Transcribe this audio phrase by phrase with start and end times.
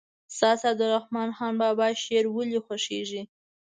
[0.35, 3.21] ستاسې د عبدالرحمان بابا شعر ولې خوښیږي.